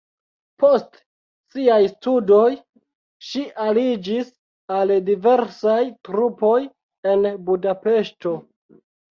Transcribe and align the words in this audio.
Post 0.61 0.95
siaj 1.55 1.75
studoj 1.91 2.47
ŝi 3.27 3.43
aliĝis 3.67 4.33
al 4.79 4.95
diversaj 5.11 5.77
trupoj 6.11 6.57
en 7.13 7.31
Budapeŝto. 7.53 8.35